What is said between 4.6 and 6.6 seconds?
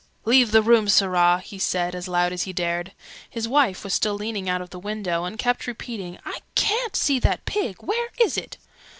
the window, and kept repeating "I